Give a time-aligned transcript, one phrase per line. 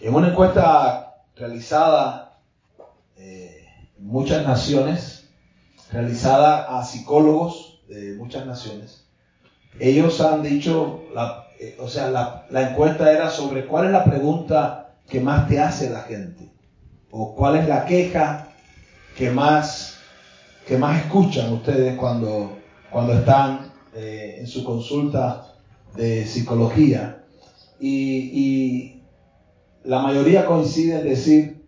[0.00, 2.38] En una encuesta realizada
[3.18, 3.66] eh,
[3.98, 5.28] en muchas naciones,
[5.92, 9.04] realizada a psicólogos de muchas naciones,
[9.78, 14.94] ellos han dicho, la, eh, o sea, la, encuesta era sobre cuál es la pregunta
[15.06, 16.50] que más te hace la gente,
[17.10, 18.48] o cuál es la queja
[19.18, 19.98] que más,
[20.66, 22.56] que más escuchan ustedes cuando,
[22.90, 25.56] cuando están eh, en su consulta
[25.94, 27.18] de psicología.
[27.78, 28.99] Y
[29.84, 31.60] la mayoría coincide en decir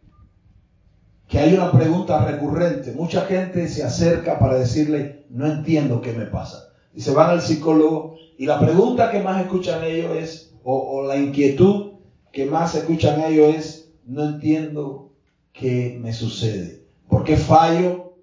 [1.28, 2.92] que hay una pregunta recurrente.
[2.92, 6.68] Mucha gente se acerca para decirle, no entiendo qué me pasa.
[6.94, 11.16] Y se van al psicólogo y la pregunta que más escuchan ellos es, o, la
[11.16, 11.92] inquietud
[12.32, 15.12] que más escuchan ellos es, no entiendo
[15.52, 16.84] qué me sucede.
[17.08, 18.14] ¿Por qué fallo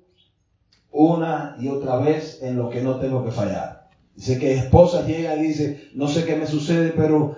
[0.92, 3.88] una y otra vez en lo que no tengo que fallar?
[4.16, 7.38] Dice que esposa llega y dice, no sé qué me sucede, pero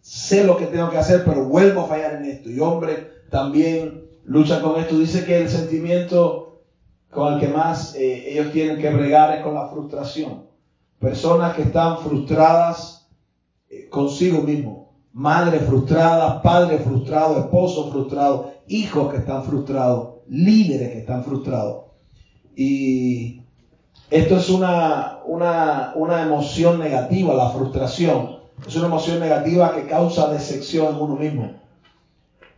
[0.00, 2.50] sé lo que tengo que hacer, pero vuelvo a fallar en esto.
[2.50, 4.98] Y hombre también lucha con esto.
[4.98, 6.62] Dice que el sentimiento
[7.10, 10.44] con el que más eh, ellos tienen que bregar es con la frustración.
[10.98, 13.08] Personas que están frustradas
[13.68, 14.90] eh, consigo mismo.
[15.12, 21.86] Madres frustradas, padres frustrados, esposos frustrados, hijos que están frustrados, líderes que están frustrados.
[22.54, 23.42] Y
[24.08, 28.39] esto es una, una, una emoción negativa, la frustración.
[28.66, 31.52] Es una emoción negativa que causa decepción en uno mismo.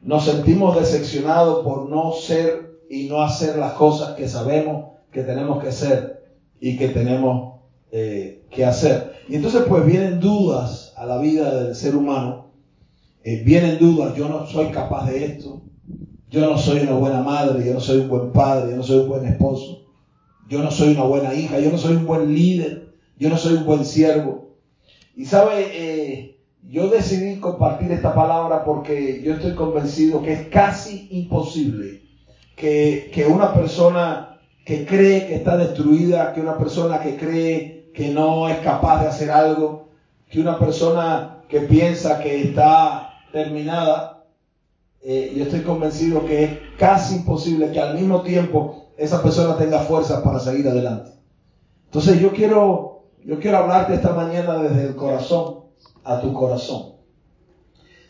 [0.02, 5.62] Nos sentimos decepcionados por no ser y no hacer las cosas que sabemos que tenemos
[5.62, 6.24] que ser
[6.60, 9.12] y que tenemos eh, que hacer.
[9.28, 12.46] Y entonces pues vienen dudas a la vida del ser humano.
[13.24, 15.62] Eh, vienen dudas, yo no soy capaz de esto.
[16.30, 19.00] Yo no soy una buena madre, yo no soy un buen padre, yo no soy
[19.00, 19.86] un buen esposo.
[20.48, 23.54] Yo no soy una buena hija, yo no soy un buen líder, yo no soy
[23.54, 24.41] un buen siervo.
[25.14, 31.08] Y sabe, eh, yo decidí compartir esta palabra porque yo estoy convencido que es casi
[31.10, 32.02] imposible
[32.56, 38.08] que, que una persona que cree que está destruida, que una persona que cree que
[38.08, 39.88] no es capaz de hacer algo,
[40.30, 44.24] que una persona que piensa que está terminada,
[45.02, 49.80] eh, yo estoy convencido que es casi imposible que al mismo tiempo esa persona tenga
[49.80, 51.10] fuerzas para seguir adelante.
[51.86, 52.91] Entonces yo quiero,
[53.24, 55.62] yo quiero hablarte esta mañana desde el corazón
[56.04, 56.92] a tu corazón.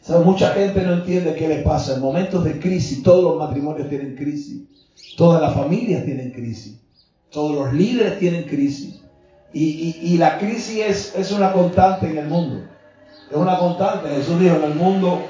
[0.00, 0.26] ¿Sabes?
[0.26, 1.94] Mucha gente no entiende qué le pasa.
[1.94, 4.62] En momentos de crisis, todos los matrimonios tienen crisis,
[5.16, 6.80] todas las familias tienen crisis,
[7.30, 9.00] todos los líderes tienen crisis.
[9.52, 12.64] Y, y, y la crisis es, es una constante en el mundo.
[13.30, 14.08] Es una constante.
[14.08, 15.22] Jesús dijo, en el mundo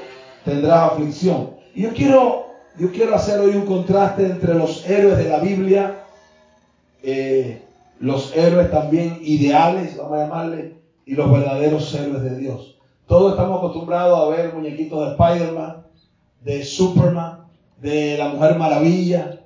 [0.43, 1.51] tendrás aflicción.
[1.75, 2.47] Y yo quiero,
[2.79, 6.03] yo quiero hacer hoy un contraste entre los héroes de la Biblia,
[7.03, 7.61] eh,
[7.99, 12.79] los héroes también ideales, vamos a llamarle, y los verdaderos héroes de Dios.
[13.07, 15.85] Todos estamos acostumbrados a ver muñequitos de Spider-Man,
[16.41, 17.47] de Superman,
[17.81, 19.39] de la Mujer Maravilla,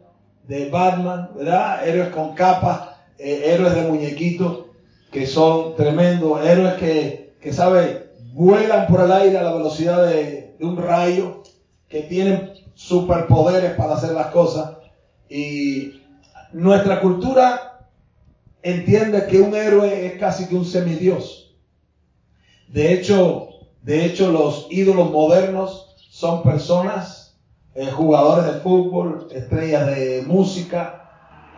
[0.47, 1.87] de Batman, ¿verdad?
[1.87, 4.65] Héroes con capas, eh, héroes de muñequitos
[5.11, 8.11] que son tremendos, héroes que, que ¿sabe?
[8.33, 11.43] Vuelan por el aire a la velocidad de, de un rayo,
[11.89, 14.77] que tienen superpoderes para hacer las cosas.
[15.29, 16.01] Y
[16.53, 17.66] nuestra cultura
[18.71, 21.55] entiende que un héroe es casi que un semidios.
[22.67, 23.49] De hecho,
[23.81, 27.39] de hecho los ídolos modernos son personas,
[27.75, 31.09] eh, jugadores de fútbol, estrellas de música,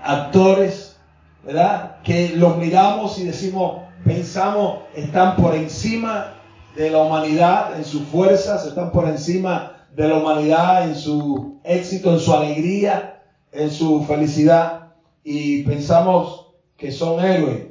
[0.04, 0.98] actores,
[1.44, 2.02] ¿verdad?
[2.04, 6.36] Que los miramos y decimos, pensamos, están por encima
[6.76, 12.14] de la humanidad en sus fuerzas, están por encima de la humanidad en su éxito,
[12.14, 14.92] en su alegría, en su felicidad
[15.24, 16.39] y pensamos
[16.80, 17.68] que son héroes.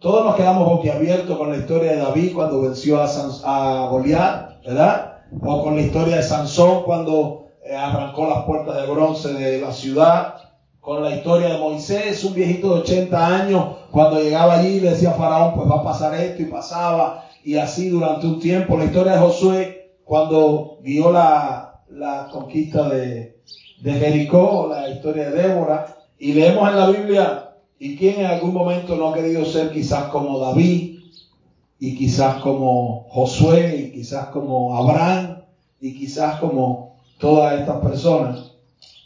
[0.00, 4.64] Todos nos quedamos boquiabiertos con la historia de David cuando venció a, San, a Goliat,
[4.64, 5.18] ¿verdad?
[5.42, 9.72] O con la historia de Sansón cuando eh, arrancó las puertas de bronce de la
[9.72, 10.34] ciudad.
[10.80, 15.10] Con la historia de Moisés, un viejito de 80 años, cuando llegaba allí le decía
[15.10, 17.24] a Faraón, pues va a pasar esto y pasaba.
[17.44, 18.76] Y así durante un tiempo.
[18.76, 23.40] La historia de Josué, cuando vio la, la conquista de,
[23.82, 25.96] de Jericó, la historia de Débora.
[26.18, 27.47] Y leemos en la Biblia
[27.78, 31.00] ¿Y quién en algún momento no ha querido ser quizás como David?
[31.78, 35.42] Y quizás como Josué, y quizás como Abraham,
[35.80, 38.52] y quizás como todas estas personas.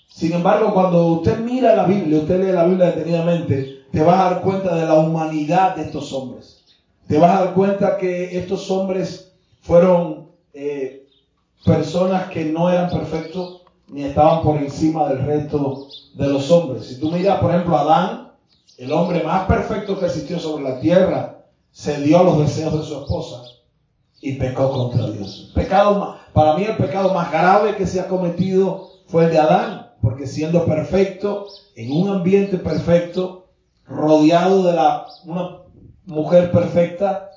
[0.09, 4.31] Sin embargo, cuando usted mira la Biblia, usted lee la Biblia detenidamente, te vas a
[4.31, 6.65] dar cuenta de la humanidad de estos hombres.
[7.07, 11.07] Te vas a dar cuenta que estos hombres fueron eh,
[11.65, 16.87] personas que no eran perfectos ni estaban por encima del resto de los hombres.
[16.87, 18.32] Si tú miras, por ejemplo, a Adán,
[18.83, 22.83] el hombre más perfecto que existió sobre la tierra, se dio a los deseos de
[22.85, 23.45] su esposa
[24.21, 25.53] y pecó contra Dios.
[25.55, 29.93] Pecado, Para mí el pecado más grave que se ha cometido fue el de Adán,
[30.03, 31.47] porque siendo perfecto,
[31.77, 33.47] en un ambiente perfecto,
[33.87, 35.59] rodeado de la, una
[36.07, 37.31] mujer perfecta,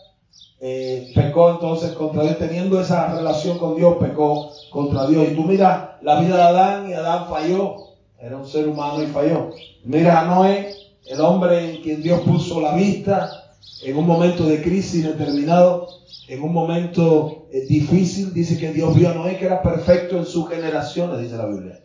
[0.59, 5.27] eh, pecó entonces contra Dios, teniendo esa relación con Dios, pecó contra Dios.
[5.29, 7.75] Y tú miras la vida de Adán y Adán falló,
[8.19, 9.51] era un ser humano y falló.
[9.83, 13.53] Mira a Noé, el hombre en quien Dios puso la vista,
[13.83, 15.87] en un momento de crisis determinado,
[16.27, 20.25] en un momento eh, difícil, dice que Dios vio a Noé que era perfecto en
[20.25, 21.79] sus generaciones, dice la Biblia.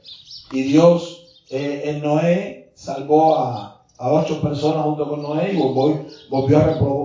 [0.53, 6.59] Y Dios eh, en Noé salvó a, ocho personas junto con Noé y volvió,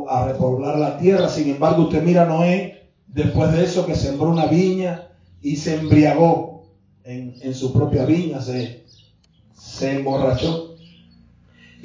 [0.10, 1.28] a, repoblar la tierra.
[1.28, 5.10] Sin embargo, usted mira a Noé después de eso que sembró una viña
[5.42, 6.64] y se embriagó
[7.04, 8.86] en, su propia viña, se,
[9.54, 10.65] se emborrachó.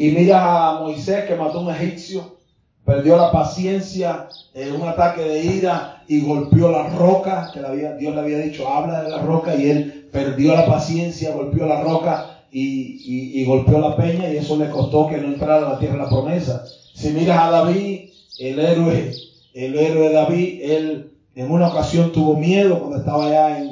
[0.01, 2.39] Y mira a Moisés que mató a un egipcio
[2.87, 7.61] perdió la paciencia en un ataque de ira y golpeó la roca, que
[7.99, 11.83] Dios le había dicho, habla de la roca, y él perdió la paciencia, golpeó la
[11.83, 15.97] roca y, golpeó la peña, y eso le costó que no entrara a la tierra
[15.97, 16.65] de la promesa.
[16.95, 18.09] Si miras a David,
[18.39, 19.13] el héroe,
[19.53, 23.69] el héroe David, él en una ocasión tuvo miedo cuando estaba allá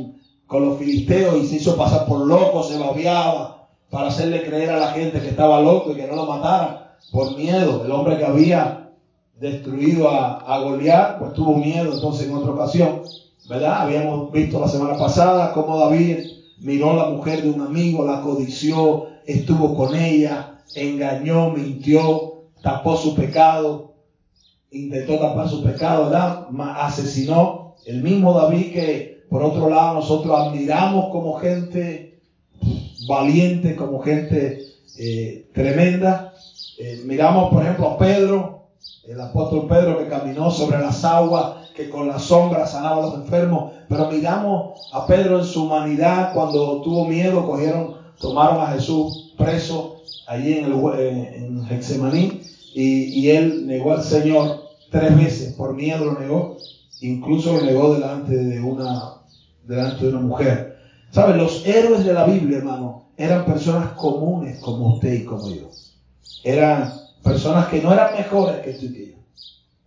[0.47, 3.58] con los filisteos y se hizo pasar por loco, se babiaba
[3.91, 7.37] para hacerle creer a la gente que estaba loco y que no lo mataran por
[7.37, 7.85] miedo.
[7.85, 8.91] El hombre que había
[9.41, 13.03] destruido a, a Goliat, pues tuvo miedo entonces en otra ocasión,
[13.49, 13.83] ¿verdad?
[13.83, 16.19] Habíamos visto la semana pasada cómo David
[16.61, 22.97] miró a la mujer de un amigo, la codició, estuvo con ella, engañó, mintió, tapó
[22.97, 23.95] su pecado,
[24.71, 26.47] intentó tapar su pecado, ¿verdad?
[26.77, 32.18] Asesinó el mismo David que por otro lado nosotros admiramos como gente
[33.07, 34.67] valiente, como gente
[34.99, 36.33] eh, tremenda.
[36.79, 38.69] Eh, miramos por ejemplo a Pedro,
[39.07, 43.15] el apóstol Pedro que caminó sobre las aguas, que con la sombra sanaba a los
[43.15, 43.73] enfermos.
[43.89, 50.03] Pero miramos a Pedro en su humanidad, cuando tuvo miedo, cogieron, tomaron a Jesús preso
[50.27, 52.41] allí en, el, en Hexemaní
[52.75, 56.57] y, y él negó al Señor tres veces, por miedo lo negó,
[57.01, 59.23] incluso lo negó delante de una,
[59.67, 60.68] delante de una mujer.
[61.11, 61.39] ¿Saben?
[61.39, 65.71] Los héroes de la Biblia, hermano, eran personas comunes como usted y como yo.
[66.45, 69.19] Eran Personas que no eran mejores que tú y yo.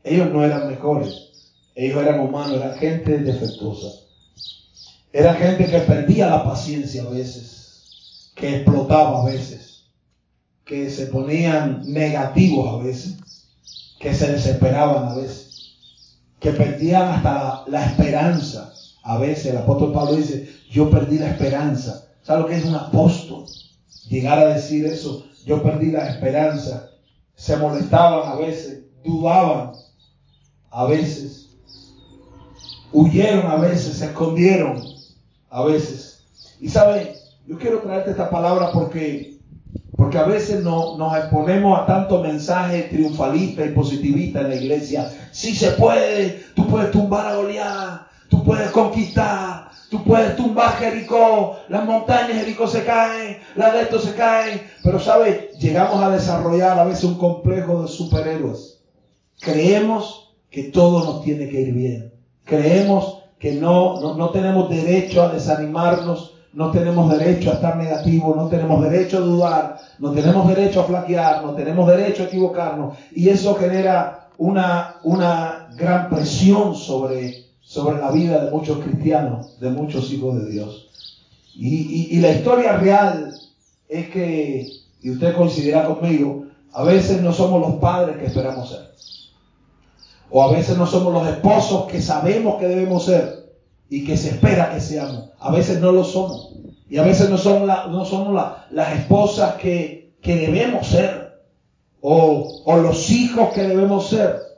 [0.03, 1.29] Ellos no eran mejores.
[1.75, 3.87] Ellos eran humanos, eran gente defectuosa.
[5.13, 9.85] Era gente que perdía la paciencia a veces, que explotaba a veces,
[10.63, 13.17] que se ponían negativos a veces,
[13.99, 15.73] que se desesperaban a veces,
[16.39, 18.73] que perdían hasta la, esperanza.
[19.03, 22.07] A veces el apóstol Pablo dice, yo perdí la esperanza.
[22.23, 23.45] ¿Sabes lo que es un apóstol?
[24.09, 26.91] Llegar a decir eso, yo perdí la esperanza
[27.41, 29.71] se molestaban a veces, dudaban
[30.69, 31.49] a veces,
[32.91, 34.79] huyeron a veces, se escondieron
[35.49, 36.23] a veces.
[36.59, 37.09] Y saben,
[37.47, 39.39] yo quiero traerte esta palabra porque,
[39.95, 45.11] porque a veces no, nos exponemos a tanto mensaje triunfalista y positivista en la iglesia.
[45.31, 49.60] Si se puede, tú puedes tumbar a Goliat, tú puedes conquistar,
[49.91, 54.61] Tú puedes tumbar Jericó, las montañas Jericó se caen, las de se caen.
[54.81, 55.51] Pero, ¿sabes?
[55.59, 58.79] Llegamos a desarrollar a veces un complejo de superhéroes.
[59.41, 62.13] Creemos que todo nos tiene que ir bien.
[62.45, 68.33] Creemos que no, no, no tenemos derecho a desanimarnos, no tenemos derecho a estar negativos,
[68.37, 72.97] no tenemos derecho a dudar, no tenemos derecho a flaquear, no tenemos derecho a equivocarnos.
[73.13, 79.69] Y eso genera una, una gran presión sobre sobre la vida de muchos cristianos, de
[79.69, 80.89] muchos hijos de Dios.
[81.55, 83.33] Y, la historia real
[83.87, 84.67] es que,
[85.01, 88.91] y usted considera conmigo, a veces no somos los padres que esperamos ser.
[90.29, 93.53] O a veces no somos los esposos que sabemos que debemos ser
[93.89, 95.29] y que se espera que seamos.
[95.39, 96.51] A veces no lo somos.
[96.89, 101.39] Y a veces no somos, no somos las esposas que, debemos ser.
[102.01, 104.50] O, o los hijos que debemos ser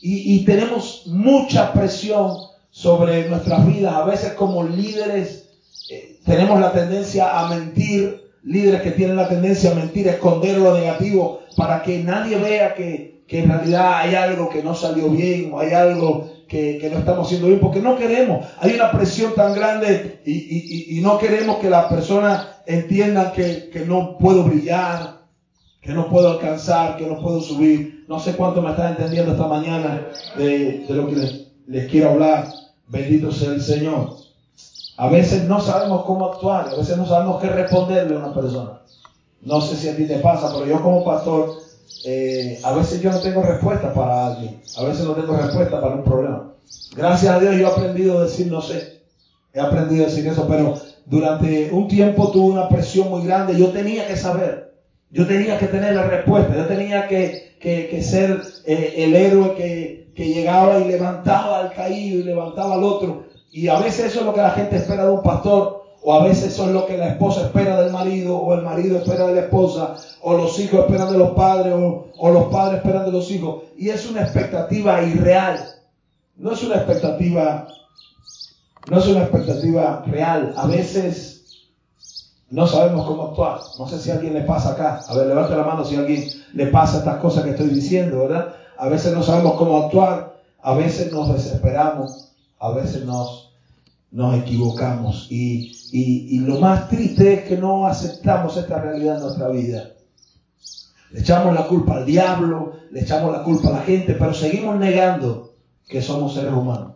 [0.00, 2.36] y, tenemos mucha presión
[2.70, 3.94] sobre nuestras vidas.
[3.94, 5.48] A veces como líderes
[5.90, 10.58] eh, tenemos la tendencia a mentir, líderes que tienen la tendencia a mentir, a esconder
[10.58, 15.50] lo negativo para que nadie vea que, en realidad hay algo que no salió bien
[15.52, 18.46] o hay algo que, no estamos haciendo bien, porque no queremos.
[18.60, 24.18] Hay una presión tan grande y, no queremos que las personas entiendan que, que no
[24.18, 25.22] puedo brillar,
[25.80, 27.95] que no puedo alcanzar, que no puedo subir.
[28.08, 32.48] No sé cuánto me están entendiendo esta mañana de, lo que les, quiero hablar.
[32.88, 34.16] Bendito sea el Señor.
[34.96, 38.80] A veces no sabemos cómo actuar, a veces no sabemos qué responderle a una persona.
[39.42, 41.58] No sé si a ti te pasa, pero yo como pastor,
[42.04, 45.96] eh, a veces yo no tengo respuesta para alguien, a veces no tengo respuesta para
[45.96, 46.52] un problema.
[46.96, 49.02] Gracias a Dios yo he aprendido a decir no sé.
[49.52, 50.74] He aprendido a decir eso, pero
[51.06, 53.58] durante un tiempo tuve una presión muy grande.
[53.58, 54.74] Yo tenía que saber,
[55.10, 57.45] yo tenía que tener la respuesta, yo tenía que,
[57.88, 62.84] que, ser eh, el héroe que, que llegaba y levantaba al caído y levantaba al
[62.84, 63.24] otro.
[63.50, 66.22] Y a veces eso es lo que la gente espera de un pastor, o a
[66.22, 69.34] veces eso es lo que la esposa espera del marido, o el marido espera de
[69.34, 73.12] la esposa, o los hijos esperan de los padres, o, o los padres esperan de
[73.12, 73.64] los hijos.
[73.76, 75.58] Y es una expectativa irreal.
[76.36, 77.66] No es una expectativa
[78.88, 80.54] no es una expectativa real.
[80.56, 81.35] A veces
[82.50, 83.60] no sabemos cómo actuar.
[83.78, 85.00] No sé si a alguien le pasa acá.
[85.08, 88.20] A ver, levante la mano si a alguien le pasa estas cosas que estoy diciendo,
[88.20, 88.54] ¿verdad?
[88.78, 90.36] A veces no sabemos cómo actuar.
[90.62, 92.32] A veces nos desesperamos.
[92.58, 93.52] A veces nos,
[94.12, 95.26] nos equivocamos.
[95.30, 99.90] Y, y, y lo más triste es que no aceptamos esta realidad en nuestra vida.
[101.10, 104.76] Le echamos la culpa al diablo, le echamos la culpa a la gente, pero seguimos
[104.78, 105.54] negando
[105.88, 106.92] que somos seres humanos.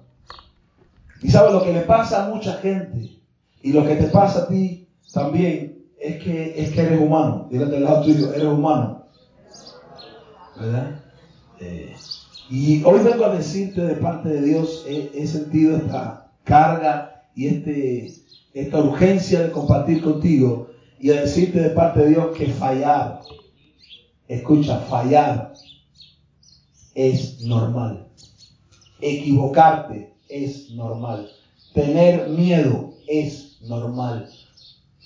[1.22, 3.18] Y sabes lo que le pasa a mucha gente
[3.62, 4.79] y lo que te pasa a ti
[5.12, 7.48] también es que, es que eres humano.
[7.50, 9.06] Dígate del lado tuyo, eres humano.
[10.58, 11.00] ¿Verdad?
[11.60, 11.94] Eh,
[12.50, 18.12] y hoy vengo a decirte de parte de Dios, he, sentido esta carga y este,
[18.54, 23.20] esta urgencia de compartir contigo y a decirte de parte de Dios que fallar,
[24.26, 25.52] escucha, fallar
[26.94, 28.08] es normal.
[29.00, 31.30] Equivocarte es normal.
[31.72, 34.28] Tener miedo es normal.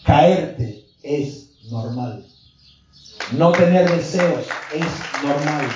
[0.05, 2.25] Caerte es normal.
[3.33, 5.67] No tener deseos es normal.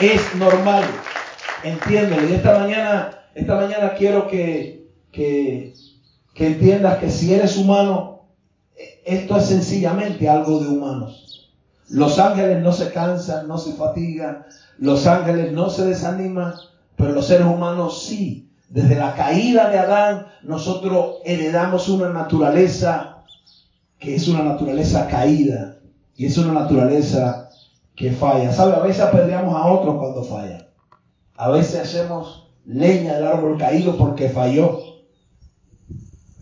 [0.00, 0.84] Es normal.
[1.64, 2.28] Entiéndelo.
[2.28, 5.74] Y esta mañana, esta mañana quiero que, que,
[6.34, 8.28] que entiendas que si eres humano,
[9.04, 11.50] esto es sencillamente algo de humanos.
[11.88, 14.46] Los ángeles no se cansan, no se fatigan,
[14.78, 16.54] los ángeles no se desaniman,
[16.96, 18.49] pero los seres humanos sí.
[18.70, 23.24] Desde la caída de Adán, nosotros heredamos una naturaleza
[23.98, 25.78] que es una naturaleza caída
[26.16, 27.50] y es una naturaleza
[27.96, 28.52] que falla.
[28.52, 28.76] ¿Sabe?
[28.76, 30.68] A veces apedreamos a otros cuando falla.
[31.36, 34.78] A veces hacemos leña del árbol caído porque falló.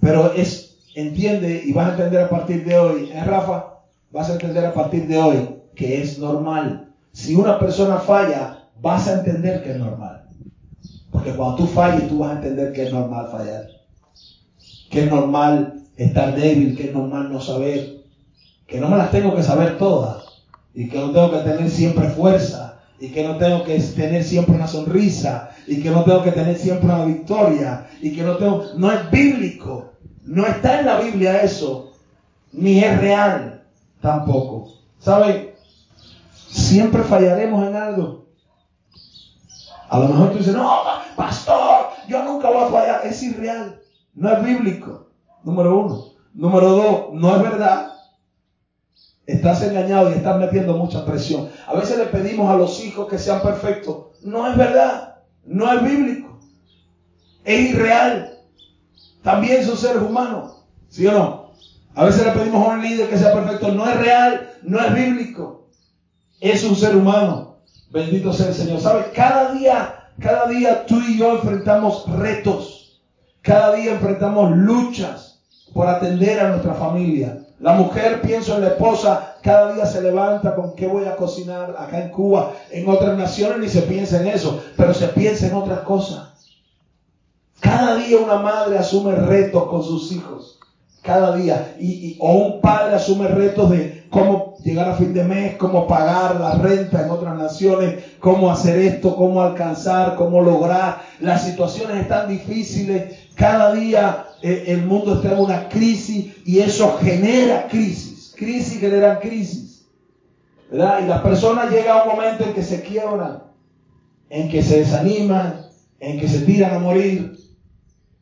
[0.00, 3.78] Pero es, entiende y vas a entender a partir de hoy, ¿eh, Rafa?
[4.10, 6.92] Vas a entender a partir de hoy que es normal.
[7.12, 10.17] Si una persona falla, vas a entender que es normal.
[11.18, 13.66] Porque cuando tú falles, tú vas a entender que es normal fallar.
[14.88, 18.04] Que es normal estar débil, que es normal no saber.
[18.68, 20.44] Que no me las tengo que saber todas.
[20.74, 22.78] Y que no tengo que tener siempre fuerza.
[23.00, 25.50] Y que no tengo que tener siempre una sonrisa.
[25.66, 27.88] Y que no tengo que tener siempre una victoria.
[28.00, 28.66] Y que no tengo...
[28.76, 29.94] No es bíblico.
[30.24, 31.94] No está en la Biblia eso.
[32.52, 33.64] Ni es real
[34.00, 34.72] tampoco.
[35.00, 35.56] ¿Sabe?
[36.32, 38.27] Siempre fallaremos en algo.
[39.88, 40.82] A lo mejor tú dices, no,
[41.16, 43.00] pastor, yo nunca voy a fallar.
[43.06, 43.80] Es irreal,
[44.14, 45.08] no es bíblico.
[45.44, 46.04] Número uno.
[46.34, 47.92] Número dos, no es verdad.
[49.26, 51.50] Estás engañado y estás metiendo mucha presión.
[51.66, 54.06] A veces le pedimos a los hijos que sean perfectos.
[54.22, 56.38] No es verdad, no es bíblico.
[57.44, 58.38] Es irreal.
[59.22, 60.64] También son seres humanos.
[60.88, 61.52] ¿Sí o no?
[61.94, 63.72] A veces le pedimos a un líder que sea perfecto.
[63.72, 65.68] No es real, no es bíblico.
[66.40, 67.47] Es un ser humano.
[67.90, 68.80] Bendito sea el Señor.
[68.80, 69.06] ¿Sabes?
[69.14, 73.00] Cada día, cada día tú y yo enfrentamos retos.
[73.42, 75.40] Cada día enfrentamos luchas
[75.72, 77.38] por atender a nuestra familia.
[77.60, 81.74] La mujer, pienso en la esposa, cada día se levanta con qué voy a cocinar
[81.78, 82.52] acá en Cuba.
[82.70, 86.28] En otras naciones ni se piensa en eso, pero se piensa en otras cosas.
[87.60, 90.60] Cada día una madre asume retos con sus hijos.
[91.02, 91.74] Cada día.
[91.80, 96.40] Y, o un padre asume retos de cómo llegar a fin de mes, cómo pagar
[96.40, 101.02] la renta en otras naciones, cómo hacer esto, cómo alcanzar, cómo lograr.
[101.20, 103.28] Las situaciones están difíciles.
[103.34, 108.34] Cada día eh, el mundo está en una crisis y eso genera crisis.
[108.36, 109.68] Crisis generan crisis.
[110.70, 111.02] ¿verdad?
[111.02, 113.42] Y las personas llegan a un momento en que se quiebran,
[114.28, 115.66] en que se desaniman,
[116.00, 117.36] en que se tiran a morir.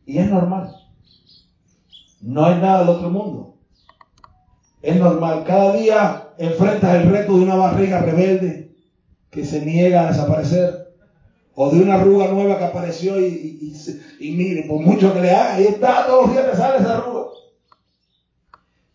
[0.04, 0.74] Y es normal.
[2.20, 3.55] No hay nada del otro mundo.
[4.82, 5.44] Es normal.
[5.46, 8.74] Cada día enfrentas el reto de una barriga rebelde
[9.30, 10.94] que se niega a desaparecer.
[11.54, 13.72] O de una arruga nueva que apareció y,
[14.20, 17.30] mire, por mucho que le haga, ahí está, todos los días te sale esa arruga.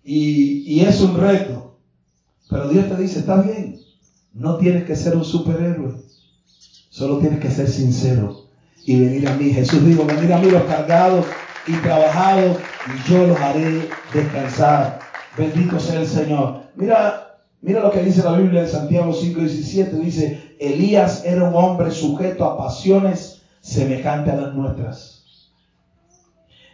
[0.03, 1.79] Y, y es un reto.
[2.49, 3.79] Pero Dios te dice, está bien,
[4.33, 5.95] no tienes que ser un superhéroe.
[6.89, 8.45] Solo tienes que ser sincero
[8.85, 9.51] y venir a mí.
[9.51, 11.25] Jesús dijo, venir a mí los cargados
[11.67, 12.57] y trabajados
[12.87, 14.99] y yo los haré descansar.
[15.37, 16.61] Bendito sea el Señor.
[16.75, 19.91] Mira, mira lo que dice la Biblia de Santiago 5:17.
[19.91, 25.21] Dice, Elías era un hombre sujeto a pasiones semejantes a las nuestras.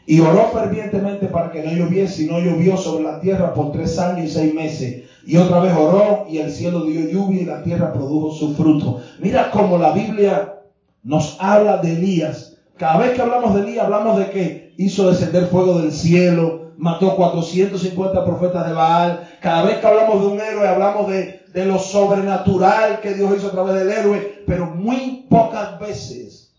[0.06, 4.00] Y oró fervientemente para que no lloviese y no llovió sobre la tierra por tres
[4.00, 5.04] años y seis meses.
[5.26, 9.02] Y otra vez oró y el cielo dio lluvia y la tierra produjo su fruto.
[9.20, 10.62] Mira cómo la Biblia
[11.04, 12.58] nos habla de Elías.
[12.78, 17.16] Cada vez que hablamos de Elías hablamos de que hizo descender fuego del cielo, mató
[17.16, 19.30] 450 profetas de Baal.
[19.42, 23.52] Cada vez que hablamos de un héroe hablamos de, lo sobrenatural que Dios hizo a
[23.52, 24.44] través del héroe.
[24.46, 26.54] Pero muy pocas veces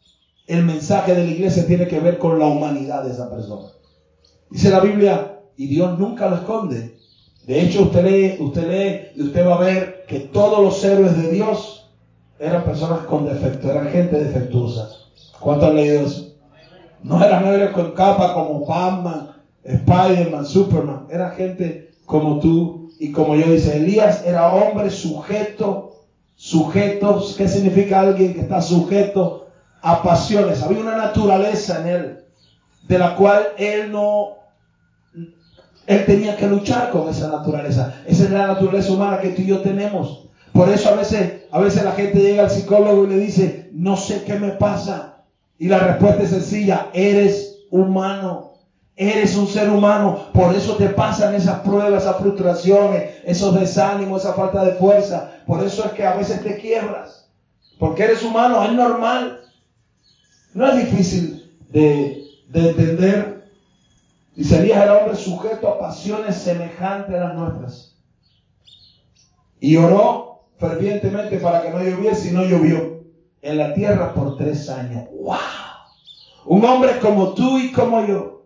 [0.46, 3.68] el mensaje de la iglesia tiene que ver con la humanidad de esa persona.
[4.50, 6.96] Dice la Biblia, y Dios nunca lo esconde.
[7.46, 11.20] De hecho, usted lee, usted lee y usted va a ver que todos los héroes
[11.20, 11.90] de Dios
[12.38, 14.88] eran personas con defectos, eran gente defectuosa.
[15.40, 16.28] ¿Cuántos han leído eso?
[17.02, 21.06] No eran héroes con capa como Batman, Spider-Man, Superman.
[21.10, 23.52] Era gente como tú y como yo.
[23.52, 26.04] Dice, Elías era hombre sujeto,
[26.36, 27.34] sujetos.
[27.36, 29.48] ¿Qué significa alguien que está sujeto
[29.82, 32.18] a pasiones, había una naturaleza en él
[32.88, 34.36] de la cual él no,
[35.86, 37.94] él tenía que luchar con esa naturaleza.
[38.06, 40.28] Esa es la naturaleza humana que tú y yo tenemos.
[40.52, 43.96] Por eso a veces, a veces la gente llega al psicólogo y le dice, no
[43.96, 45.24] sé qué me pasa.
[45.58, 48.47] Y la respuesta es sencilla, eres humano.
[49.00, 54.32] Eres un ser humano, por eso te pasan esas pruebas, esas frustraciones, esos desánimos, esa
[54.32, 55.30] falta de fuerza.
[55.46, 57.30] Por eso es que a veces te quiebras.
[57.78, 59.40] Porque eres humano, es normal.
[60.52, 63.48] No es difícil de, entender.
[64.34, 67.96] Dice Elías era hombre sujeto a pasiones semejantes a las nuestras.
[69.60, 73.04] Y oró fervientemente para que no lloviese y no llovió
[73.42, 75.04] en la tierra por tres años.
[75.12, 75.36] ¡Wow!
[76.46, 78.37] Un hombre como tú y como yo.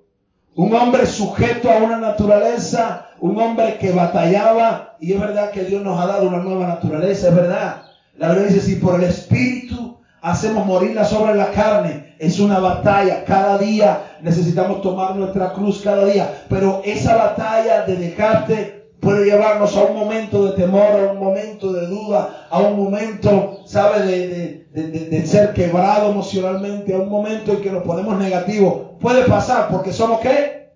[0.54, 3.06] Un hombre sujeto a una naturaleza.
[3.21, 4.97] Un hombre que batallaba.
[5.00, 7.28] Y es verdad que Dios nos ha dado una nueva naturaleza.
[7.28, 7.82] Es verdad.
[8.18, 12.14] La Biblia dice, si por el Espíritu hacemos morirla sobre la carne.
[12.18, 13.25] Es una batalla.
[13.25, 16.44] Cada día necesitamos tomar nuestra cruz cada día.
[16.49, 21.72] Pero esa batalla de dejarte puede llevarnos a un momento de temor, a un momento
[21.72, 27.62] de duda, a un momento, ¿sabe?, de, de, ser quebrado emocionalmente, a un momento en
[27.62, 28.92] que nos ponemos negativos.
[29.00, 30.70] Puede pasar porque somos qué?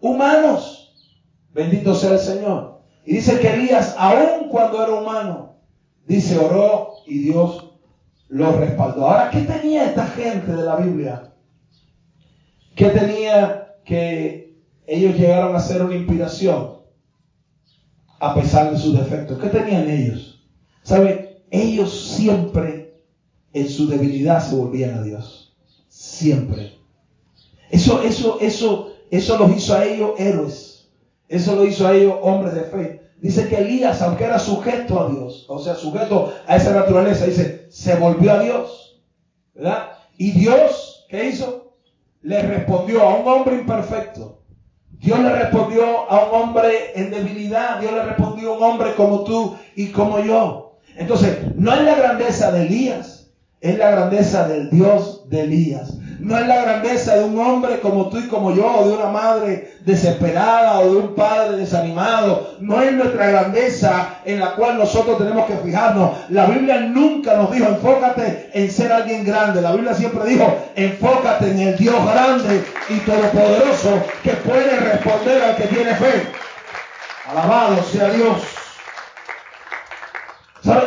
[0.00, 0.94] Humanos.
[1.52, 2.80] Bendito sea el Señor.
[3.04, 5.56] Y dice que Elías, aun cuando era humano,
[6.06, 7.74] dice, oró y Dios
[8.28, 9.06] lo respaldó.
[9.06, 11.30] Ahora, ¿qué tenía esta gente de la Biblia?
[12.74, 16.75] ¿Qué tenía que ellos llegaron a ser una inspiración
[18.18, 19.38] a pesar de sus defectos?
[19.38, 20.44] ¿Qué tenían ellos?
[20.82, 21.42] ¿Sabe?
[21.50, 23.02] Ellos siempre
[23.52, 25.56] en su debilidad se volvían a Dios.
[25.88, 26.78] Siempre.
[27.70, 30.88] Eso, eso, eso, eso los hizo a ellos héroes.
[31.28, 33.02] Eso lo hizo a ellos hombres de fe.
[33.20, 37.66] Dice que Elías, aunque era sujeto a Dios, o sea, sujeto a esa naturaleza, dice,
[37.70, 39.00] se volvió a Dios.
[39.54, 39.92] ¿Verdad?
[40.18, 41.72] Y Dios, ¿qué hizo?
[42.22, 44.35] Le respondió a un hombre imperfecto.
[45.00, 47.80] Dios le respondió a un hombre en debilidad.
[47.80, 50.78] Dios le respondió a un hombre como tú y como yo.
[50.96, 53.15] Entonces, no es la grandeza de Elías,
[53.60, 55.92] es la grandeza del Dios de Elías.
[56.18, 59.10] No es la grandeza de un hombre como tú y como yo, o de una
[59.10, 62.56] madre desesperada, o de un padre desanimado.
[62.60, 66.12] No es nuestra grandeza en la cual nosotros tenemos que fijarnos.
[66.30, 69.60] La Biblia nunca nos dijo, enfócate en ser alguien grande.
[69.60, 75.56] La Biblia siempre dijo, enfócate en el Dios grande y todopoderoso que puede responder al
[75.56, 76.28] que tiene fe.
[77.28, 78.38] Alabado sea Dios.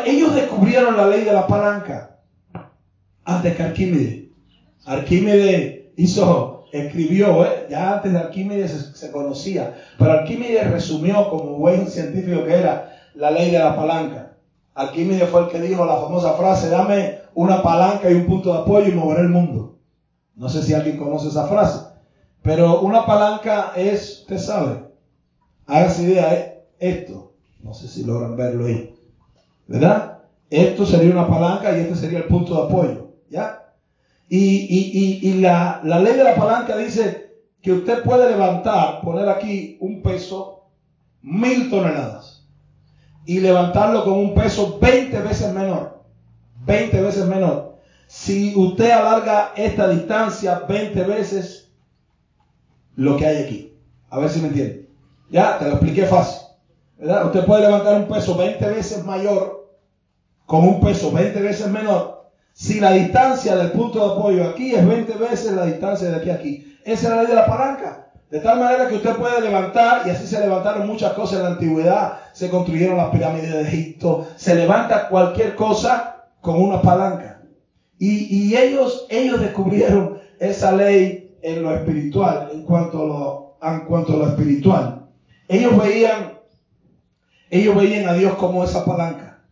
[0.06, 2.19] Ellos descubrieron la ley de la palanca
[3.30, 4.30] antes que Arquímedes.
[4.86, 7.68] Arquímedes hizo, escribió, ¿eh?
[7.70, 13.32] ya antes de Arquímedes se, conocía, pero Arquímedes resumió como buen científico que era la
[13.32, 14.38] ley de la palanca.
[14.74, 18.60] Arquímedes fue el que dijo la famosa frase, dame una palanca y un punto de
[18.60, 19.78] apoyo y moveré el mundo.
[20.36, 21.86] No sé si alguien conoce esa frase,
[22.42, 24.84] pero una palanca es, usted sabe,
[25.68, 26.64] hágase idea, ¿eh?
[26.80, 28.96] esto, no sé si logran verlo ahí,
[29.68, 30.20] ¿verdad?
[30.50, 33.70] Esto sería una palanca y este sería el punto de apoyo, ¿ya?
[34.30, 40.68] Y, la, ley de la palanca dice que usted puede levantar, poner aquí un peso,
[41.22, 42.48] mil toneladas,
[43.26, 46.04] y levantarlo con un peso 20 veces menor.
[46.66, 47.78] 20 veces menor.
[48.08, 51.72] Si usted alarga esta distancia 20 veces
[52.96, 53.74] lo que hay aquí.
[54.10, 54.90] A ver si me entiende.
[55.30, 56.42] Ya, te lo expliqué fácil.
[56.98, 57.28] ¿verdad?
[57.28, 59.70] Usted puede levantar un peso 20 veces mayor
[60.46, 62.19] con un peso 20 veces menor
[62.60, 66.30] si la distancia del punto de apoyo aquí es 20 veces la distancia de aquí
[66.30, 66.78] a aquí.
[66.84, 68.12] Esa es la ley de la palanca.
[68.30, 71.50] De tal manera que usted puede levantar, y así se levantaron muchas cosas en la
[71.52, 77.44] antigüedad, se construyeron las pirámides de Egipto, se levanta cualquier cosa con una palanca.
[77.98, 84.18] Y, ellos, ellos descubrieron esa ley en lo espiritual, en cuanto a lo, en cuanto
[84.18, 85.08] lo espiritual.
[85.48, 86.34] Ellos veían,
[87.50, 89.46] ellos veían a Dios como esa palanca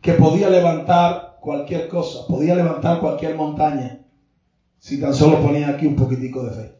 [0.00, 4.00] que podía levantar cualquier cosa, podía levantar cualquier montaña,
[4.80, 6.74] si tan solo ponía aquí un poquitico de fe.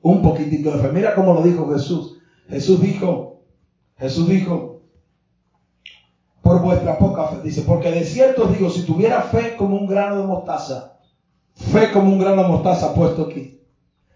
[0.00, 0.92] Un poquitico de fe.
[0.92, 2.18] Mira cómo lo dijo Jesús.
[2.48, 3.42] Jesús dijo,
[3.96, 4.84] Jesús dijo,
[6.40, 9.88] por vuestra poca fe, dice, porque de cierto os digo, si tuviera fe como un
[9.88, 11.00] grano de mostaza,
[11.56, 13.60] fe como un grano de mostaza puesto aquí,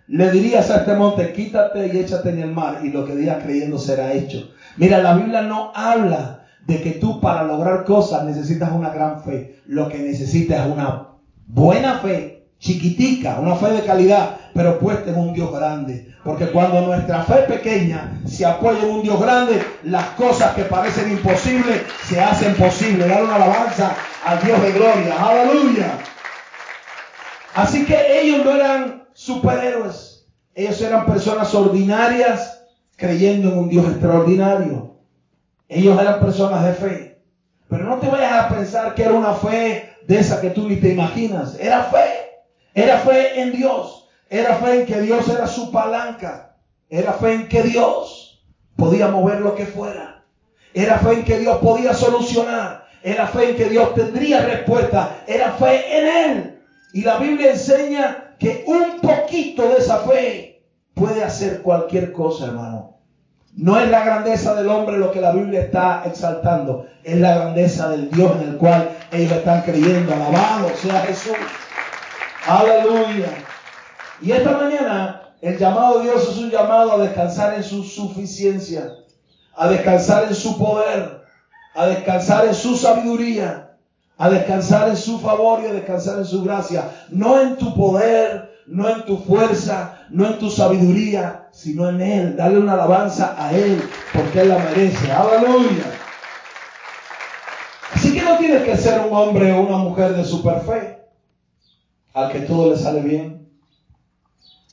[0.06, 3.42] le dirías a este monte, quítate y échate en el mar, y lo que digas
[3.42, 4.52] creyendo será hecho.
[4.76, 9.60] Mira, la Biblia no habla de que tú para lograr cosas necesitas una gran fe.
[9.66, 11.08] Lo que necesitas es una
[11.46, 16.14] buena fe, chiquitica, una fe de calidad, pero puesta en un Dios grande.
[16.24, 21.10] Porque cuando nuestra fe pequeña se apoya en un Dios grande, las cosas que parecen
[21.10, 23.08] imposibles se hacen posibles.
[23.08, 23.94] Dar una alabanza
[24.24, 25.14] al Dios de gloria.
[25.18, 25.98] Aleluya.
[27.54, 30.26] Así que ellos no eran superhéroes.
[30.54, 32.64] Ellos eran personas ordinarias
[32.96, 34.81] creyendo en un Dios extraordinario.
[35.72, 37.18] Ellos eran personas de fe.
[37.68, 40.76] Pero no te vayas a pensar que era una fe de esa que tú ni
[40.76, 41.58] te imaginas.
[41.58, 42.42] Era fe.
[42.74, 44.06] Era fe en Dios.
[44.28, 46.56] Era fe en que Dios era su palanca.
[46.90, 48.44] Era fe en que Dios
[48.76, 50.24] podía mover lo que fuera.
[50.74, 52.84] Era fe en que Dios podía solucionar.
[53.02, 55.22] Era fe en que Dios tendría respuesta.
[55.26, 56.62] Era fe en Él.
[56.92, 62.98] Y la Biblia enseña que un poquito de esa fe puede hacer cualquier cosa, hermano.
[63.54, 67.90] No es la grandeza del hombre lo que la Biblia está exaltando, es la grandeza
[67.90, 70.14] del Dios en el cual ellos están creyendo.
[70.14, 71.36] Alabado sea Jesús.
[72.46, 73.28] Aleluya.
[74.22, 78.92] Y esta mañana el llamado de Dios es un llamado a descansar en su suficiencia,
[79.56, 81.24] a descansar en su poder,
[81.74, 83.76] a descansar en su sabiduría,
[84.16, 86.90] a descansar en su favor y a descansar en su gracia.
[87.10, 92.36] No en tu poder, no en tu fuerza, no en tu sabiduría, sino en Él.
[92.36, 95.10] Dale una alabanza a Él porque Él la merece.
[95.10, 95.84] Aleluya.
[97.94, 100.98] Así que no tienes que ser un hombre o una mujer de super fe
[102.14, 103.48] al que todo le sale bien.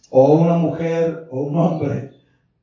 [0.09, 2.13] O una mujer o un hombre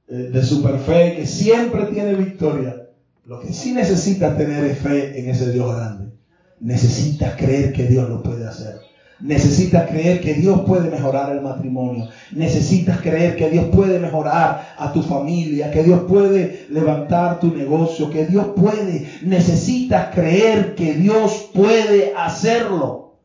[0.09, 2.89] eh, de super fe que siempre tiene victoria.
[3.25, 6.12] Lo que sí necesitas tener es fe en ese Dios grande.
[6.61, 8.81] Necesitas creer que Dios lo puede hacer.
[9.20, 12.09] Necesitas creer que Dios puede mejorar el matrimonio.
[12.33, 18.11] Necesitas creer que Dios puede mejorar a tu familia, que Dios puede levantar tu negocio,
[18.11, 19.09] que Dios puede.
[19.22, 23.16] Necesitas creer que Dios puede hacerlo.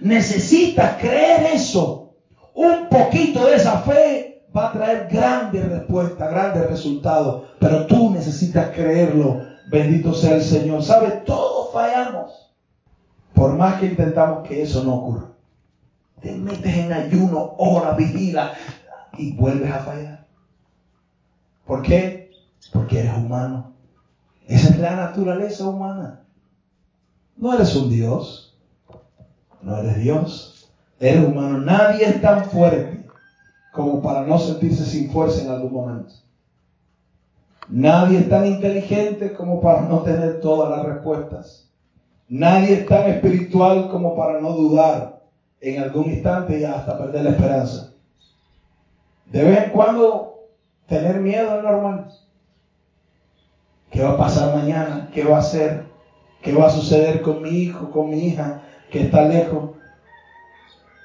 [0.00, 2.14] Necesitas creer eso.
[2.54, 7.42] Un poquito de esa fe va a traer grandes respuestas, grandes resultados.
[7.58, 9.42] Pero tú necesitas creerlo.
[9.70, 10.82] Bendito sea el Señor.
[10.82, 11.22] ¿Sabes?
[11.24, 12.54] Todos fallamos.
[13.34, 15.33] Por más que intentamos que eso no ocurra.
[16.24, 18.54] Te metes en ayuno, hora, vigila
[19.18, 20.26] y vuelves a fallar.
[21.66, 22.30] ¿Por qué?
[22.72, 23.74] Porque eres humano.
[24.48, 26.22] Esa es la naturaleza humana.
[27.36, 28.56] No eres un Dios.
[29.60, 30.72] No eres Dios.
[30.98, 31.58] Eres humano.
[31.58, 33.04] Nadie es tan fuerte
[33.70, 36.14] como para no sentirse sin fuerza en algún momento.
[37.68, 41.70] Nadie es tan inteligente como para no tener todas las respuestas.
[42.30, 45.13] Nadie es tan espiritual como para no dudar
[45.64, 47.94] en algún instante y hasta perder la esperanza.
[49.32, 50.48] De vez en cuando
[50.86, 52.12] tener miedo es normal.
[53.90, 55.08] ¿Qué va a pasar mañana?
[55.14, 55.86] ¿Qué va a hacer?
[56.42, 59.70] ¿Qué va a suceder con mi hijo, con mi hija que está lejos?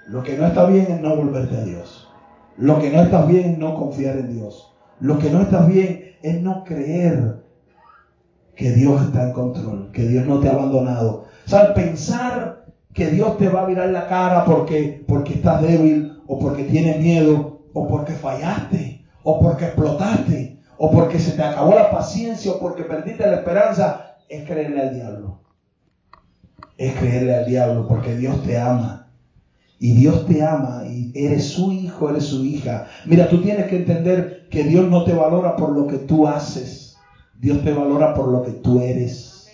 [0.08, 2.10] Lo que no está bien es no volverte a Dios.
[2.58, 4.74] Lo que no está bien es no confiar en Dios.
[5.00, 7.44] Lo que no está bien es no creer
[8.56, 11.26] que Dios está en control, que Dios no te ha abandonado.
[11.46, 11.72] ¿Sabes?
[11.72, 12.59] Pensar
[13.00, 17.00] que Dios te va a mirar la cara porque, porque estás débil, o porque tienes
[17.00, 22.60] miedo, o porque fallaste, o porque explotaste, o porque se te acabó la paciencia, o
[22.60, 25.40] porque perdiste la esperanza, es creerle al diablo.
[26.78, 29.08] Es creerle al diablo porque Dios te ama.
[29.80, 32.88] Y Dios te ama y eres su hijo, eres su hija.
[33.06, 36.98] Mira, tú tienes que entender que Dios no te valora por lo que tú haces.
[37.40, 39.48] Dios te valora por lo que tú eres.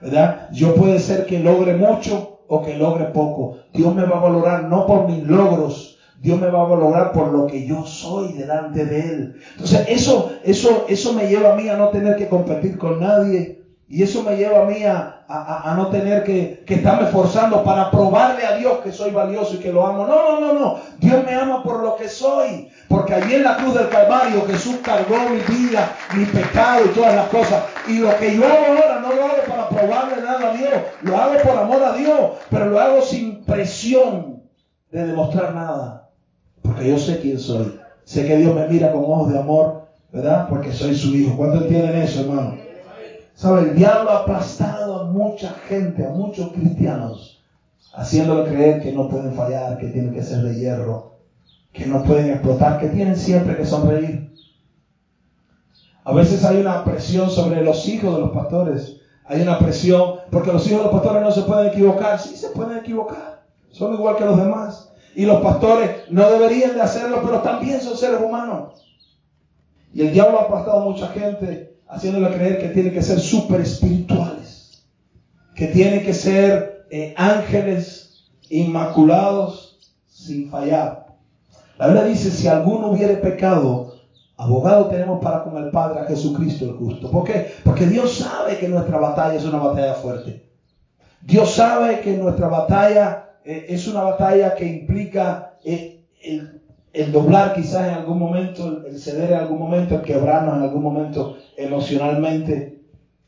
[0.00, 0.48] ¿Verdad?
[0.52, 3.58] Yo puede ser que logre mucho o que logre poco.
[3.72, 5.98] Dios me va a valorar no por mis logros.
[6.20, 9.34] Dios me va a valorar por lo que yo soy delante de Él.
[9.52, 13.63] Entonces, eso, eso, eso me lleva a mí a no tener que competir con nadie.
[13.86, 18.44] Y eso me lleva a mí a, no tener que, que estarme forzando para probarle
[18.46, 20.06] a Dios que soy valioso y que lo amo.
[20.06, 20.78] No, no, no, no.
[20.98, 22.70] Dios me ama por lo que soy.
[22.88, 27.14] Porque allí en la cruz del Calvario Jesús cargó mi vida, mi pecado y todas
[27.14, 27.62] las cosas.
[27.86, 30.72] Y lo que yo hago ahora no lo hago para probarle nada a Dios.
[31.02, 32.18] Lo hago por amor a Dios.
[32.50, 34.42] Pero lo hago sin presión
[34.90, 36.08] de demostrar nada.
[36.62, 37.78] Porque yo sé quién soy.
[38.04, 40.46] Sé que Dios me mira con ojos de amor, ¿verdad?
[40.48, 41.36] Porque soy su hijo.
[41.36, 42.63] ¿Cuántos entienden eso, hermano?
[43.34, 43.70] ¿Sabe?
[43.70, 47.42] El diablo ha aplastado a mucha gente, a muchos cristianos,
[47.92, 51.14] haciéndole creer que no pueden fallar, que tienen que ser de hierro,
[51.72, 54.32] que no pueden explotar, que tienen siempre que sonreír.
[56.04, 59.00] A veces hay una presión sobre los hijos de los pastores.
[59.24, 62.20] Hay una presión, porque los hijos de los pastores no se pueden equivocar.
[62.20, 63.42] Sí, se pueden equivocar.
[63.70, 64.92] Son igual que los demás.
[65.16, 68.74] Y los pastores no deberían de hacerlo, pero también son seres humanos.
[69.92, 73.60] Y el diablo ha aplastado a mucha gente haciéndole creer que tiene que ser súper
[73.60, 74.84] espirituales,
[75.54, 81.06] que tiene que ser eh, ángeles inmaculados sin fallar.
[81.78, 83.94] La Biblia dice, si alguno hubiere pecado,
[84.36, 87.10] abogado tenemos para con el Padre a Jesucristo el justo.
[87.10, 87.52] ¿Por qué?
[87.64, 90.48] Porque Dios sabe que nuestra batalla es una batalla fuerte.
[91.20, 96.63] Dios sabe que nuestra batalla eh, es una batalla que implica eh, el,
[96.94, 100.82] el, doblar quizás en algún momento, el ceder en algún momento, el quebrarnos en algún
[100.82, 102.82] momento emocionalmente.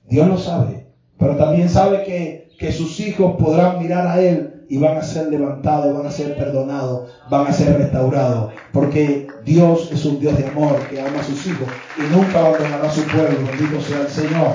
[0.09, 0.87] Dios lo sabe,
[1.19, 5.29] pero también sabe que, que sus hijos podrán mirar a Él y van a ser
[5.29, 10.47] levantados, van a ser perdonados, van a ser restaurados, porque Dios es un Dios de
[10.47, 13.47] amor que ama a sus hijos y nunca abandonará a su pueblo.
[13.47, 14.53] Bendito sea el Señor.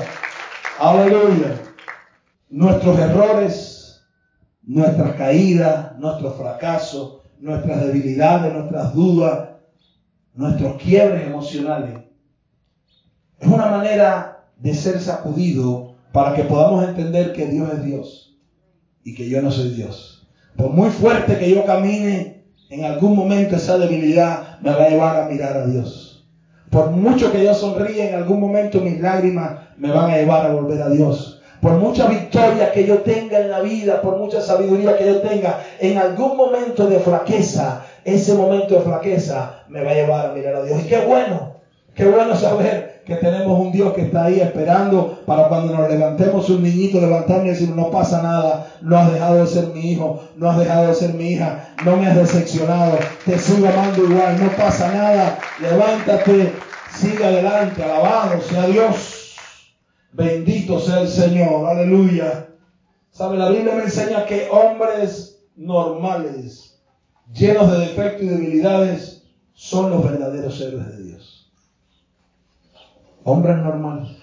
[0.80, 1.56] Aleluya.
[2.50, 3.82] Nuestros errores
[4.63, 9.49] nuestras caídas, nuestros fracasos, nuestras debilidades, nuestras dudas,
[10.34, 11.99] nuestros quiebres emocionales.
[13.39, 18.38] Es una manera de ser sacudido para que podamos entender que Dios es Dios
[19.04, 20.27] y que yo no soy Dios.
[20.56, 25.21] Por muy fuerte que yo camine, en algún momento esa debilidad me va a llevar
[25.21, 26.30] a mirar a Dios.
[26.69, 30.54] Por mucho que yo sonríe, en algún momento mis lágrimas me van a llevar a
[30.54, 34.97] volver a Dios por mucha victoria que yo tenga en la vida, por mucha sabiduría
[34.97, 39.93] que yo tenga, en algún momento de flaqueza, ese momento de flaqueza me va a
[39.93, 40.82] llevar a mirar a Dios.
[40.82, 41.58] Y qué bueno,
[41.93, 46.50] qué bueno saber que tenemos un Dios que está ahí esperando para cuando nos levantemos
[46.50, 50.19] un niñito, levantarme y decir, no pasa nada, no has dejado de ser mi hijo,
[50.38, 54.43] no has dejado de ser mi hija, no me has decepcionado, te sigo amando igual,
[54.43, 56.54] no pasa nada, levántate,
[56.95, 59.11] sigue adelante, alabado sea Dios.
[60.13, 62.50] Bendito sea el Señor, aleluya.
[63.12, 63.38] ¿Sabe?
[63.38, 66.82] La Biblia me enseña que hombres normales,
[67.34, 71.54] llenos de defectos y debilidades, son los verdaderos héroes de Dios.
[73.24, 74.17] Hombres normales,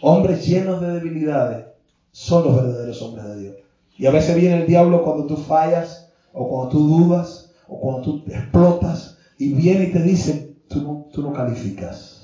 [0.00, 1.66] hombres llenos de debilidades,
[2.10, 3.56] son los verdaderos hombres de Dios.
[3.98, 8.02] Y a veces viene el diablo cuando tú fallas, o cuando tú dudas, o cuando
[8.02, 12.17] tú explotas, y viene y te dice, tú no, tú no calificas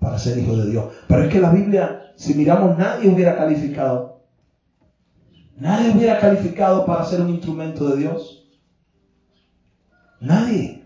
[0.00, 0.92] para ser hijo de Dios.
[1.08, 4.22] Pero es que la Biblia, si miramos, nadie hubiera calificado.
[5.56, 8.48] Nadie hubiera calificado para ser un instrumento de Dios.
[10.20, 10.84] Nadie.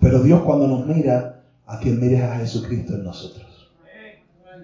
[0.00, 3.46] Pero Dios cuando nos mira, a quien mire a Jesucristo en nosotros.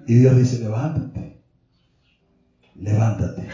[0.06, 1.42] Y Dios dice, levántate.
[2.74, 3.48] Levántate.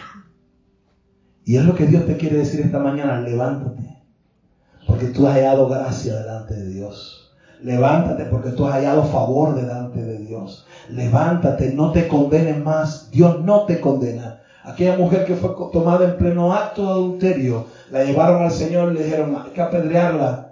[1.45, 4.03] Y es lo que Dios te quiere decir esta mañana, levántate.
[4.87, 7.20] Porque tú has hallado gracia delante de Dios.
[7.63, 10.67] Levántate porque tú has hallado favor delante de Dios.
[10.89, 13.11] Levántate, no te condenes más.
[13.11, 14.41] Dios no te condena.
[14.65, 18.99] Aquella mujer que fue tomada en pleno acto de adulterio, la llevaron al Señor y
[18.99, 20.51] le dijeron, hay que apedrearla.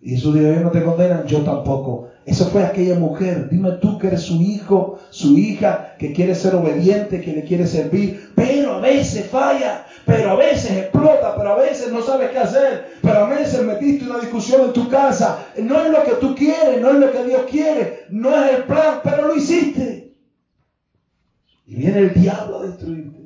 [0.00, 2.08] Y Jesús dijo, ellos no te condenan, yo tampoco.
[2.24, 3.48] Eso fue aquella mujer.
[3.50, 7.66] Dime tú que eres su hijo, su hija, que quiere ser obediente, que le quiere
[7.66, 12.38] servir, pero a veces falla, pero a veces explota, pero a veces no sabes qué
[12.38, 15.46] hacer, pero a veces metiste una discusión en tu casa.
[15.62, 18.64] No es lo que tú quieres, no es lo que Dios quiere, no es el
[18.64, 20.14] plan, pero lo hiciste.
[21.66, 23.20] Y viene el diablo a destruirte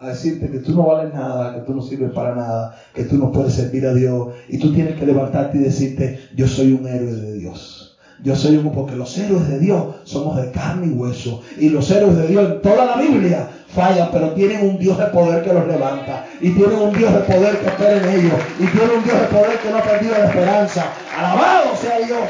[0.00, 3.18] a decirte que tú no vales nada, que tú no sirves para nada, que tú
[3.18, 4.32] no puedes servir a Dios.
[4.48, 7.89] Y tú tienes que levantarte y decirte, yo soy un héroe de Dios.
[8.22, 11.42] Yo soy un, porque los héroes de Dios somos de carne y hueso.
[11.56, 15.06] Y los héroes de Dios en toda la Biblia fallan, pero tienen un Dios de
[15.06, 16.26] poder que los levanta.
[16.40, 18.34] Y tienen un Dios de poder que espera en ellos.
[18.58, 20.84] Y tienen un Dios de poder que no ha perdido la esperanza.
[21.16, 22.28] Alabado sea Dios.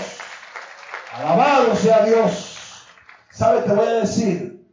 [1.17, 2.57] Alabado sea Dios.
[3.31, 3.65] ¿Sabes?
[3.65, 4.65] Te voy a decir,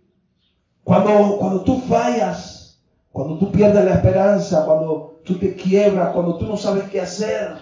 [0.83, 2.79] cuando, cuando tú fallas,
[3.11, 7.57] cuando tú pierdes la esperanza, cuando tú te quiebras, cuando tú no sabes qué hacer,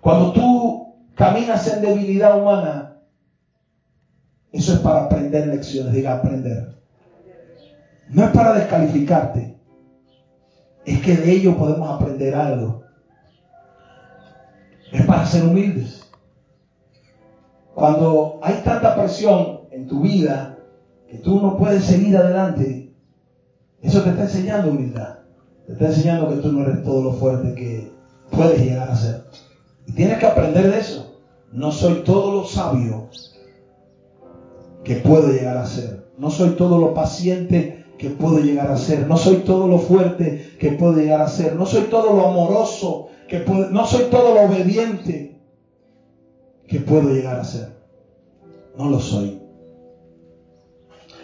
[0.00, 2.91] cuando tú caminas en debilidad humana,
[4.52, 6.74] eso es para aprender lecciones, diga aprender.
[8.10, 9.56] No es para descalificarte,
[10.84, 12.82] es que de ello podemos aprender algo.
[14.92, 16.02] Es para ser humildes.
[17.74, 20.58] Cuando hay tanta presión en tu vida
[21.08, 22.94] que tú no puedes seguir adelante,
[23.80, 25.20] eso te está enseñando humildad.
[25.66, 27.90] Te está enseñando que tú no eres todo lo fuerte que,
[28.32, 29.24] puedes llegar a ser.
[29.86, 31.20] Y tienes que aprender de eso.
[31.52, 33.08] No soy todo lo sabio
[34.92, 36.12] que puedo llegar a ser.
[36.18, 39.06] No soy todo lo paciente que puedo llegar a ser.
[39.06, 41.54] No soy todo lo fuerte que puedo llegar a ser.
[41.56, 43.70] No soy todo lo amoroso que puedo.
[43.70, 45.40] No soy todo lo obediente
[46.68, 47.68] que puedo llegar a ser.
[48.76, 49.40] No lo soy.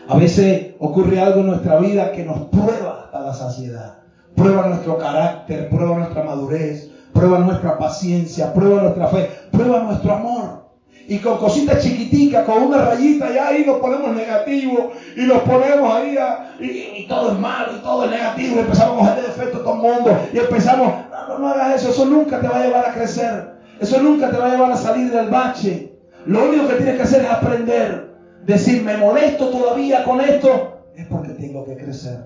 [0.09, 3.99] A veces ocurre algo en nuestra vida que nos prueba hasta la saciedad.
[4.35, 10.68] Prueba nuestro carácter, prueba nuestra madurez, prueba nuestra paciencia, prueba nuestra fe, prueba nuestro amor.
[11.09, 15.95] Y con cositas chiquiticas, con una rayita, ya ahí nos ponemos negativos y nos ponemos
[15.95, 16.19] ahí
[16.61, 19.75] y, todo es malo y todo es negativo y empezamos a coger defecto a todo
[19.75, 22.87] el mundo y empezamos, no, no, no hagas eso, eso nunca te va a llevar
[22.91, 25.95] a crecer, eso nunca te va a llevar a salir del bache.
[26.27, 28.09] Lo único que tienes que hacer es aprender
[28.45, 32.25] decir, me molesto todavía con esto, es porque tengo que crecer.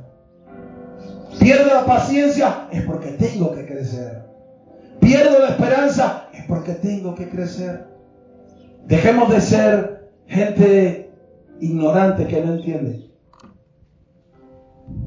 [1.38, 4.24] Pierdo la paciencia, es porque tengo que crecer.
[5.00, 7.91] Pierdo la esperanza, es porque tengo que crecer.
[8.86, 11.10] Dejemos de ser gente
[11.60, 13.10] ignorante que no entiende.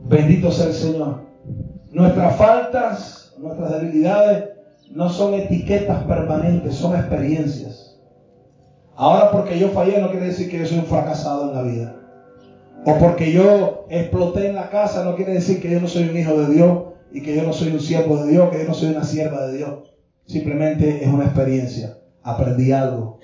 [0.08, 1.26] Bendito sea el Señor.
[1.92, 4.50] Nuestras faltas, nuestras debilidades
[4.92, 8.00] no son etiquetas permanentes, son experiencias.
[8.96, 11.96] Ahora porque yo fallé no quiere decir que yo soy un fracasado en la vida.
[12.86, 16.18] O porque yo exploté en la casa no quiere decir que yo no soy un
[16.18, 18.74] hijo de Dios y que yo no soy un siervo de Dios, que yo no
[18.74, 19.96] soy una sierva de Dios.
[20.26, 21.98] Simplemente es una experiencia.
[22.24, 23.20] Aprendí algo,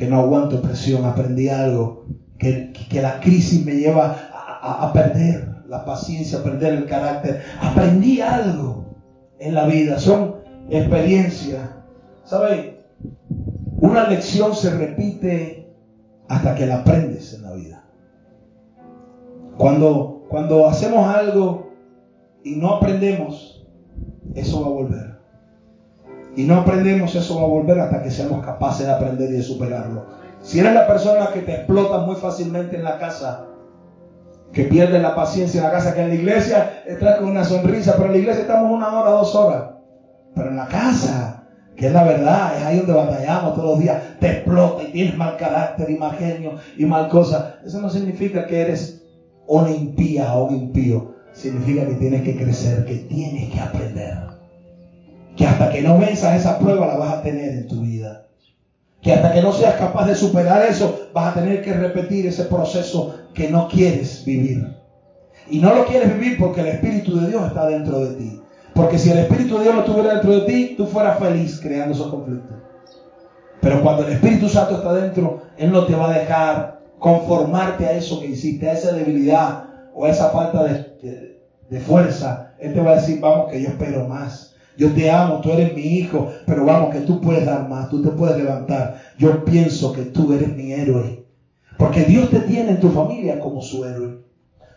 [0.00, 2.06] que no aguanto presión, aprendí algo,
[2.38, 7.42] que, la crisis me lleva a, perder la paciencia, a perder el carácter.
[7.60, 8.86] Aprendí algo
[9.38, 10.36] en la vida, son
[10.70, 11.68] experiencias.
[12.24, 12.76] ¿Sabes?
[13.76, 15.70] Una lección se repite
[16.28, 17.84] hasta que la aprendes en la vida.
[19.58, 21.74] Cuando, cuando hacemos algo
[22.42, 23.66] y no aprendemos,
[24.34, 25.09] eso va a volver.
[26.36, 29.42] Y no aprendemos, eso va a volver hasta que seamos capaces de aprender y de
[29.42, 30.06] superarlo.
[30.42, 33.46] Si eres la persona que te explota muy fácilmente en la casa,
[34.52, 37.94] que pierde la paciencia en la casa, que en la iglesia estás con una sonrisa,
[37.96, 39.64] pero en la iglesia estamos una hora, dos horas.
[40.34, 41.40] Pero en la casa
[41.80, 45.16] que es la verdad, es ahí donde batallamos todos los días, te explota y tienes
[45.16, 47.56] mal carácter y mal genio y mal cosa.
[47.64, 49.02] Eso no significa que eres
[49.46, 54.39] una impía o un impío, significa que tienes que crecer, que tienes que aprender.
[55.40, 58.26] Que hasta que no venzas esa prueba la vas a tener en tu vida.
[59.00, 62.44] Que hasta que no seas capaz de superar eso, vas a tener que repetir ese
[62.44, 64.76] proceso que no quieres vivir.
[65.48, 68.42] Y no lo quieres vivir porque el Espíritu de Dios está dentro de ti.
[68.74, 71.94] Porque si el Espíritu de Dios no estuviera dentro de ti, tú fueras feliz creando
[71.94, 72.58] esos conflictos.
[73.62, 77.92] Pero cuando el Espíritu Santo está dentro, Él no te va a dejar conformarte a
[77.92, 82.52] eso que hiciste, a esa debilidad o a esa falta de, de fuerza.
[82.58, 84.49] Él te va a decir, vamos, que yo espero más.
[84.76, 88.00] Yo te amo, tú eres mi hijo, pero vamos, que tú puedes dar más, tú
[88.00, 88.90] te puedes levantar.
[89.18, 91.20] Yo pienso que tú eres mi héroe.
[91.78, 94.20] Porque Dios te tiene en tu familia como su héroe.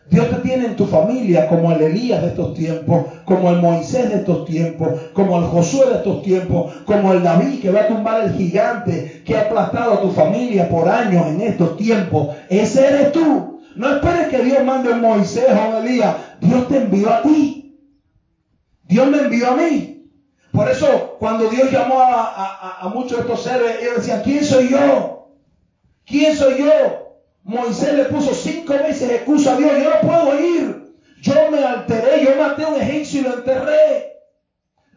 [0.10, 4.10] Dios te tiene en tu familia como el Elías de estos tiempos, como el Moisés
[4.10, 7.88] de estos tiempos, como el Josué de estos tiempos, como el David que va a
[7.88, 12.28] tumbar el gigante que ha aplastado a tu familia por años en estos tiempos.
[12.50, 13.54] Ese eres tú.
[13.76, 16.16] No esperes que Dios mande a Moisés o un Elías.
[16.40, 17.63] Dios te envió a ti.
[18.84, 19.94] Dios me envió a mí.
[20.52, 25.32] Por eso, cuando Dios llamó a, muchos de estos seres, ellos decían, ¿quién soy yo?
[26.06, 27.18] ¿Quién soy yo?
[27.44, 30.96] Moisés le puso cinco veces excusa a Dios, yo no puedo ir.
[31.22, 34.14] Yo me alteré, yo maté a un egipcio y lo enterré.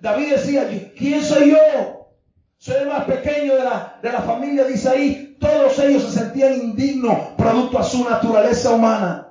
[0.00, 0.68] David decía,
[0.98, 2.12] ¿quién soy yo?
[2.58, 5.36] Soy el más pequeño de la, de la familia de Isaí.
[5.40, 9.28] Todos ellos se sentían indignos producto a su naturaleza humana.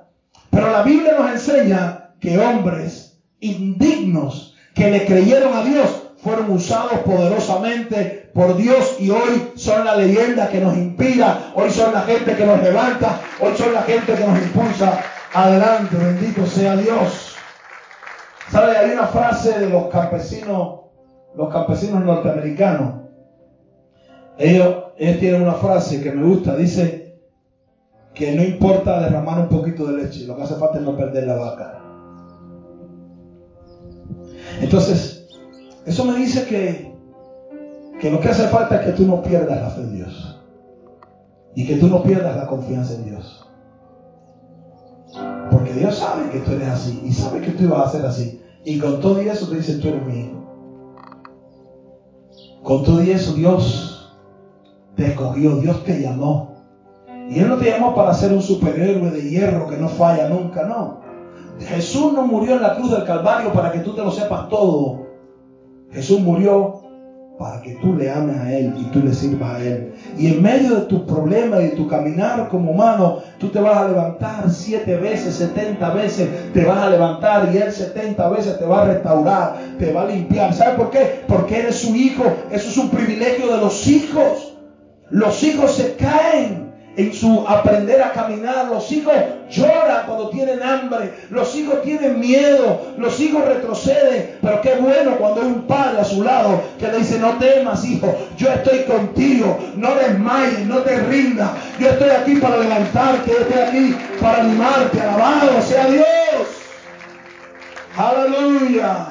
[0.50, 3.05] Pero la Biblia nos enseña que hombres
[3.40, 9.96] indignos que le creyeron a Dios fueron usados poderosamente por Dios y hoy son la
[9.96, 14.14] leyenda que nos inspira, hoy son la gente que nos levanta, hoy son la gente
[14.14, 15.00] que nos impulsa
[15.32, 17.36] adelante, bendito sea Dios.
[18.50, 18.76] ¿Sabe?
[18.76, 20.80] Hay una frase de los campesinos,
[21.36, 23.02] los campesinos norteamericanos.
[24.38, 27.20] Ellos, ellos tienen una frase que me gusta, dice
[28.14, 31.26] que no importa derramar un poquito de leche, lo que hace falta es no perder
[31.26, 31.85] la vaca.
[34.60, 35.28] Entonces,
[35.84, 39.80] eso me dice que, lo que hace falta es que tú no pierdas la fe
[39.82, 40.40] en Dios.
[41.54, 43.48] Y que tú no pierdas la confianza en Dios.
[45.50, 48.42] Porque Dios sabe que tú eres así y sabe que tú ibas a ser así.
[48.64, 50.36] Y con todo eso te dice, tú eres mi hijo.
[52.62, 54.12] Con todo eso Dios
[54.96, 56.56] te escogió, Dios te llamó.
[57.30, 60.64] Y Él no te llamó para ser un superhéroe de hierro que no falla nunca,
[60.64, 61.05] no.
[61.60, 65.06] Jesús no murió en la cruz del Calvario para que tú te lo sepas todo.
[65.90, 66.82] Jesús murió
[67.38, 69.92] para que tú le ames a Él y tú le sirvas a Él.
[70.16, 73.76] Y en medio de tus problemas y de tu caminar como humano, tú te vas
[73.76, 78.64] a levantar siete veces, setenta veces, te vas a levantar y Él setenta veces te
[78.64, 80.52] va a restaurar, te va a limpiar.
[80.54, 81.24] ¿Sabes por qué?
[81.26, 82.24] Porque eres su hijo.
[82.50, 84.54] Eso es un privilegio de los hijos.
[85.10, 86.65] Los hijos se caen
[86.96, 88.66] en su aprender a caminar.
[88.68, 89.12] Los hijos
[89.50, 91.12] lloran cuando tienen hambre.
[91.30, 92.94] Los hijos tienen miedo.
[92.96, 94.38] Los hijos retroceden.
[94.40, 97.84] Pero qué bueno cuando hay un padre a su lado que le dice, no temas,
[97.84, 98.14] hijo.
[98.36, 99.58] Yo estoy contigo.
[99.76, 101.50] No desmayes, no te rindas.
[101.78, 103.30] Yo estoy aquí para levantarte.
[103.30, 105.00] Yo estoy aquí para animarte.
[105.00, 106.06] Alabado sea Dios.
[107.96, 109.08] Aleluya.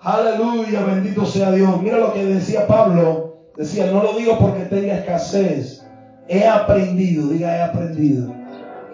[0.00, 0.84] Aleluya.
[0.84, 1.82] Bendito sea Dios.
[1.82, 3.32] Mira lo que decía Pablo.
[3.56, 5.83] Decía, no lo digo porque tenga escasez
[6.28, 8.34] he aprendido, diga he aprendido.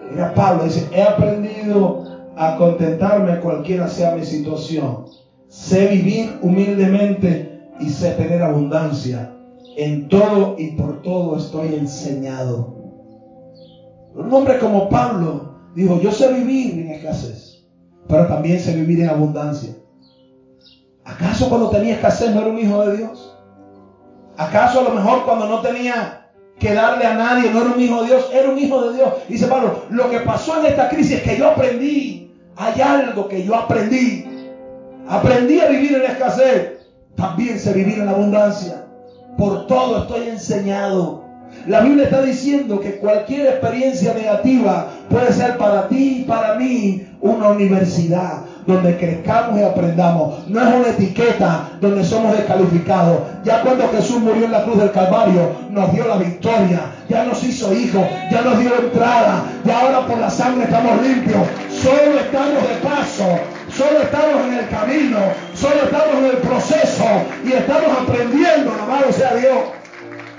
[0.09, 5.05] Mira Pablo, dice, he aprendido a contentarme cualquiera sea mi situación.
[5.47, 9.33] Sé vivir humildemente y sé tener abundancia.
[9.77, 12.75] En todo y por todo estoy enseñado.
[14.15, 17.65] Un hombre como Pablo dijo, yo sé vivir en escasez,
[18.07, 19.77] pero también sé vivir en abundancia.
[21.05, 23.37] ¿Acaso cuando tenía escasez no era un hijo de Dios?
[24.37, 26.20] ¿Acaso a lo mejor cuando no tenía
[26.61, 29.13] que darle a nadie, no era un hijo de Dios, era un hijo de Dios.
[29.27, 33.43] Dice Pablo, lo que pasó en esta crisis es que yo aprendí, hay algo que
[33.43, 34.27] yo aprendí.
[35.09, 38.85] Aprendí a vivir en la escasez, también sé vivir en la abundancia.
[39.39, 41.23] Por todo estoy enseñado.
[41.65, 47.07] La Biblia está diciendo que cualquier experiencia negativa puede ser para ti y para mí
[47.21, 50.47] una universidad donde crezcamos y aprendamos.
[50.47, 53.19] No es una etiqueta donde somos descalificados.
[53.43, 56.81] Ya cuando Jesús murió en la cruz del Calvario, nos dio la victoria.
[57.09, 59.43] Ya nos hizo hijos, ya nos dio entrada.
[59.65, 61.47] Ya ahora por la sangre estamos limpios.
[61.69, 63.39] Solo estamos de paso.
[63.69, 65.17] Solo estamos en el camino.
[65.53, 67.05] Solo estamos en el proceso.
[67.45, 68.71] Y estamos aprendiendo.
[68.81, 69.57] Amado sea Dios.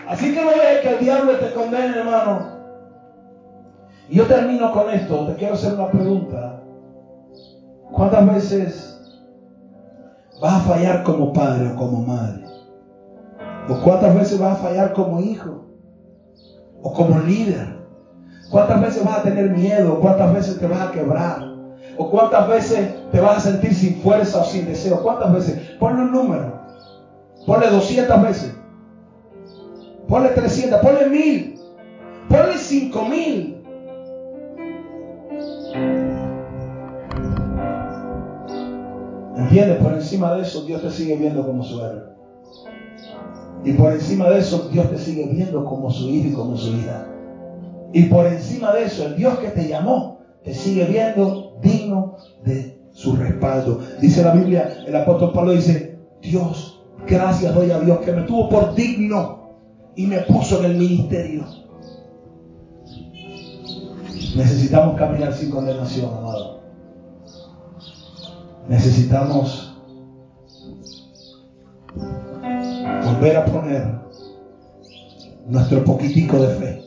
[0.08, 2.52] Así que no dejes que el diablo te condene, hermano.
[4.08, 5.26] Y yo termino con esto.
[5.26, 6.61] Te quiero hacer una pregunta.
[7.92, 8.98] ¿Cuántas veces
[10.40, 12.44] vas a fallar como padre o como madre?
[13.68, 15.66] ¿O cuántas veces vas a fallar como hijo?
[16.82, 17.82] ¿O como líder?
[18.50, 20.00] ¿Cuántas veces vas a tener miedo?
[20.00, 21.52] ¿Cuántas veces te vas a quebrar?
[21.98, 25.02] ¿O cuántas veces te vas a sentir sin fuerza o sin deseo?
[25.02, 25.58] ¿Cuántas veces?
[25.78, 26.60] Ponle un número.
[27.46, 28.54] Ponle 200 veces.
[30.08, 30.80] Ponle 300.
[30.80, 31.60] Ponle 1000.
[32.28, 33.61] Ponle 5000.
[39.52, 39.82] ¿Entiendes?
[39.82, 42.04] Por encima de eso Dios te sigue viendo como su héroe.
[43.66, 46.70] Y por encima de eso Dios te sigue viendo como su hijo y como su
[46.70, 47.06] hija.
[47.92, 52.80] Y por encima de eso el Dios que te llamó te sigue viendo digno de
[52.92, 53.80] su respaldo.
[54.00, 58.48] Dice la Biblia, el apóstol Pablo dice, Dios, gracias doy a Dios que me tuvo
[58.48, 59.50] por digno
[59.94, 61.44] y me puso en el ministerio.
[64.34, 66.61] Necesitamos caminar sin condenación, amado.
[68.68, 69.76] Necesitamos
[73.04, 74.02] volver a poner
[75.46, 76.82] nuestro poquitico de fe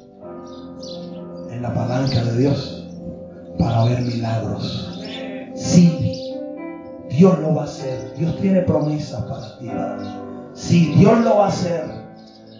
[1.52, 2.88] en la palanca de Dios
[3.60, 5.00] para ver milagros.
[5.56, 6.34] Sí,
[7.10, 8.14] Dios lo va a hacer.
[8.18, 9.70] Dios tiene promesas para ti.
[10.54, 11.84] Sí, Dios lo va a hacer.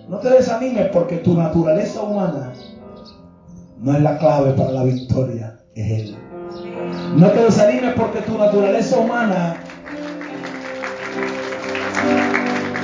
[0.10, 2.54] No te desanimes porque tu naturaleza humana
[3.80, 6.25] no es la clave para la victoria, es Él.
[7.16, 9.56] No te desanimes porque tu naturaleza humana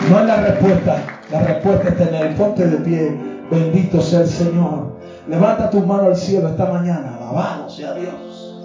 [0.10, 1.04] no es la respuesta.
[1.30, 3.18] La respuesta está en el ponte de pie.
[3.52, 4.96] Bendito sea el Señor.
[5.28, 7.18] Levanta tus manos al cielo esta mañana.
[7.18, 8.58] Alabado sea Dios.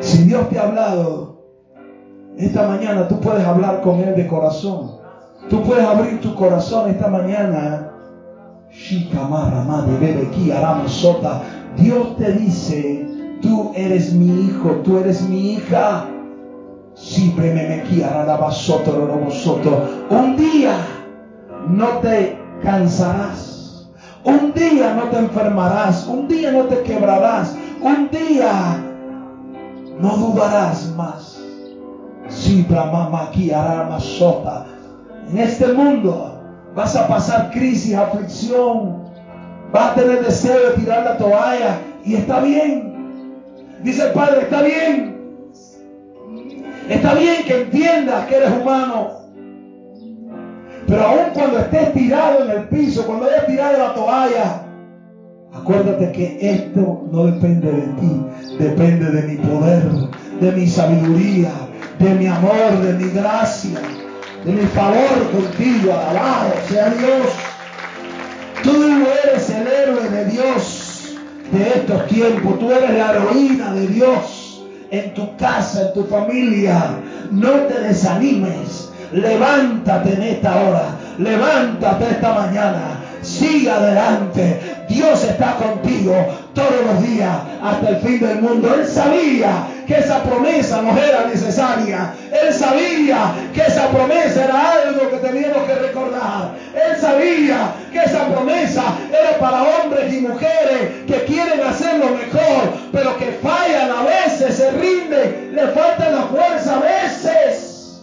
[0.00, 1.42] Si Dios te ha hablado
[2.38, 4.92] esta mañana, tú puedes hablar con Él de corazón.
[5.50, 7.90] Tú puedes abrir tu corazón esta mañana.
[10.86, 11.42] Sota
[11.76, 16.06] Dios te dice, tú eres mi hijo, tú eres mi hija.
[16.94, 17.52] Siempre
[20.10, 20.76] Un día
[21.68, 23.88] no te cansarás.
[24.24, 26.06] Un día no te enfermarás.
[26.06, 27.56] Un día no te quebrarás.
[27.80, 28.84] Un día
[29.98, 31.42] no dudarás más.
[35.30, 36.40] En este mundo
[36.74, 39.01] vas a pasar crisis, aflicción,
[39.72, 42.92] Vas a tener deseo de tirar la toalla y está bien.
[43.82, 45.16] Dice el Padre, está bien.
[46.88, 49.22] Está bien que entiendas que eres humano.
[50.86, 54.62] Pero aun cuando estés tirado en el piso, cuando hayas tirado la toalla,
[55.54, 58.26] acuérdate que esto no depende de ti,
[58.58, 59.84] depende de mi poder,
[60.38, 61.50] de mi sabiduría,
[61.98, 63.80] de mi amor, de mi gracia,
[64.44, 65.94] de mi favor contigo.
[65.94, 67.51] Alabado sea Dios.
[68.62, 71.16] Tú eres el héroe de Dios
[71.50, 72.58] de estos tiempos.
[72.58, 76.96] Tú eres la heroína de Dios en tu casa, en tu familia.
[77.30, 78.90] No te desanimes.
[79.12, 80.84] Levántate en esta hora.
[81.18, 83.00] Levántate esta mañana.
[83.20, 84.60] Sigue adelante.
[84.92, 86.14] Dios está contigo
[86.54, 88.74] todos los días hasta el fin del mundo.
[88.74, 92.12] Él sabía que esa promesa no era necesaria.
[92.30, 96.54] Él sabía que esa promesa era algo que teníamos que recordar.
[96.74, 103.16] Él sabía que esa promesa era para hombres y mujeres que quieren hacerlo mejor, pero
[103.16, 108.02] que fallan a veces, se rinden, le falta la fuerza a veces.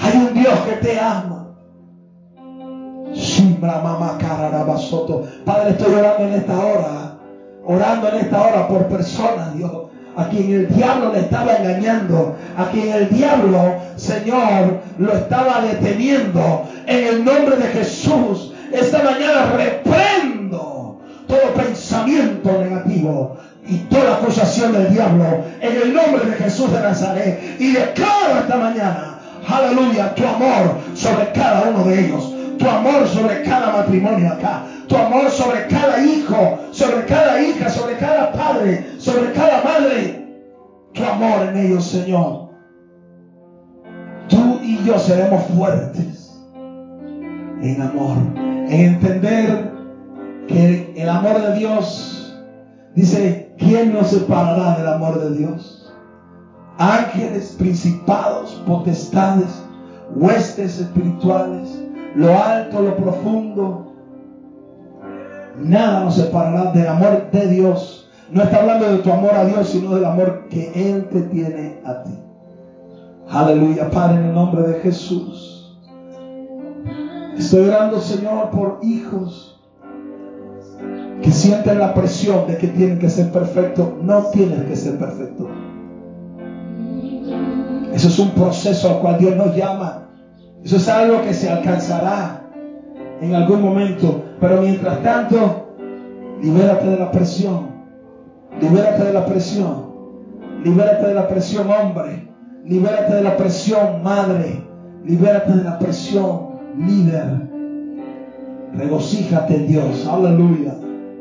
[0.00, 1.37] Hay un Dios que te ama.
[5.44, 7.16] Padre, estoy orando en esta hora,
[7.64, 9.72] orando en esta hora por personas, Dios,
[10.16, 16.64] a quien el diablo le estaba engañando, a quien el diablo, Señor, lo estaba deteniendo.
[16.86, 23.36] En el nombre de Jesús, esta mañana reprendo todo pensamiento negativo
[23.66, 27.56] y toda acusación del diablo en el nombre de Jesús de Nazaret.
[27.58, 33.42] Y declaro esta mañana, aleluya, tu amor sobre cada uno de ellos tu amor sobre
[33.42, 39.32] cada matrimonio acá, tu amor sobre cada hijo, sobre cada hija, sobre cada padre, sobre
[39.32, 40.26] cada madre,
[40.92, 42.48] tu amor en ellos, Señor.
[44.28, 46.38] Tú y yo seremos fuertes
[47.62, 49.72] en amor, en entender
[50.48, 52.36] que el amor de Dios,
[52.94, 55.92] dice, ¿quién nos separará del amor de Dios?
[56.78, 59.64] Ángeles, principados, potestades,
[60.14, 61.87] huestes espirituales
[62.18, 63.92] lo alto, lo profundo.
[65.62, 68.10] Nada nos separará del amor de Dios.
[68.32, 71.80] No está hablando de tu amor a Dios, sino del amor que Él te tiene
[71.84, 72.18] a ti.
[73.30, 75.78] Aleluya, Padre, en el nombre de Jesús.
[77.36, 79.60] Estoy orando, Señor, por hijos
[81.22, 83.90] que sienten la presión de que tienen que ser perfectos.
[84.02, 85.48] No tienes que ser perfecto.
[87.92, 90.07] Eso es un proceso al cual Dios nos llama.
[90.64, 92.42] Eso es algo que se alcanzará
[93.20, 94.22] en algún momento.
[94.40, 95.74] Pero mientras tanto,
[96.40, 97.68] libérate de la presión.
[98.60, 99.88] Libérate de la presión.
[100.64, 102.28] Libérate de la presión, hombre.
[102.64, 104.64] Libérate de la presión, madre.
[105.04, 107.48] Libérate de la presión, líder.
[108.74, 110.06] Regocíjate en Dios.
[110.06, 110.74] Aleluya.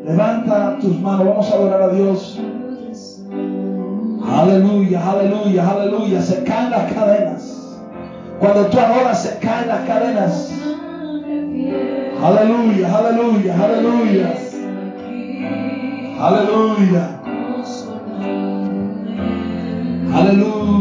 [0.04, 1.28] Levanta tus manos.
[1.28, 2.42] Vamos a adorar a Dios.
[4.26, 6.22] Aleluya, aleluya, aleluya.
[6.22, 7.57] Se las cadenas.
[8.40, 10.54] Cuando tú adoras se caen las cadenas.
[12.24, 14.38] Aleluya, aleluya, aleluya.
[16.20, 17.20] Aleluya.
[20.14, 20.78] Aleluya.